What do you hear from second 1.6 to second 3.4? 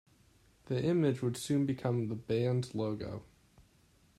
become the band's logo.